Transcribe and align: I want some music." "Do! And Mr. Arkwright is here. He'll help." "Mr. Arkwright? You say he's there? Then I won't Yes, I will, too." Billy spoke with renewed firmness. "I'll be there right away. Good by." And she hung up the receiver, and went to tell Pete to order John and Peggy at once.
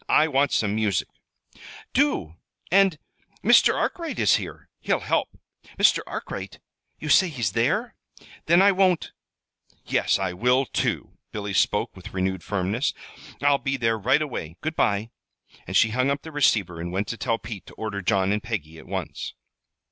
I 0.09 0.27
want 0.27 0.51
some 0.51 0.73
music." 0.73 1.07
"Do! 1.93 2.33
And 2.71 2.97
Mr. 3.43 3.75
Arkwright 3.75 4.17
is 4.17 4.37
here. 4.37 4.67
He'll 4.79 5.01
help." 5.01 5.37
"Mr. 5.77 5.99
Arkwright? 6.07 6.57
You 6.97 7.07
say 7.07 7.27
he's 7.29 7.51
there? 7.51 7.93
Then 8.47 8.63
I 8.63 8.71
won't 8.71 9.11
Yes, 9.85 10.17
I 10.17 10.33
will, 10.33 10.65
too." 10.65 11.19
Billy 11.31 11.53
spoke 11.53 11.95
with 11.95 12.15
renewed 12.15 12.41
firmness. 12.43 12.95
"I'll 13.43 13.59
be 13.59 13.77
there 13.77 13.95
right 13.95 14.23
away. 14.23 14.57
Good 14.61 14.75
by." 14.75 15.11
And 15.67 15.77
she 15.77 15.89
hung 15.91 16.09
up 16.09 16.23
the 16.23 16.31
receiver, 16.31 16.81
and 16.81 16.91
went 16.91 17.07
to 17.09 17.17
tell 17.17 17.37
Pete 17.37 17.67
to 17.67 17.75
order 17.75 18.01
John 18.01 18.31
and 18.31 18.41
Peggy 18.41 18.79
at 18.79 18.87
once. 18.87 19.35